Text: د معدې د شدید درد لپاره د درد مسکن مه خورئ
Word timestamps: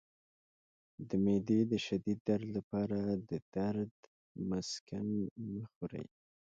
د 1.07 1.09
معدې 1.23 1.59
د 1.71 1.73
شدید 1.85 2.19
درد 2.27 2.47
لپاره 2.57 2.99
د 3.29 3.31
درد 3.55 3.93
مسکن 4.49 5.07
مه 5.51 5.65
خورئ 5.71 6.05